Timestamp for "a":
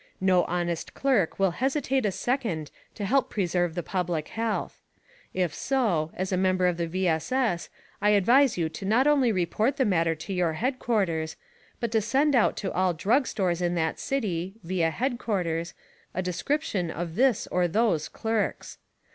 2.07-2.11, 6.31-6.37, 16.15-16.23